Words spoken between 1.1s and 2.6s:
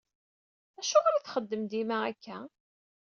i txeddmem dima akka?